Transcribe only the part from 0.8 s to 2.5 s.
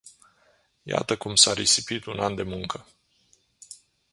Iată cum s-a risipit un an de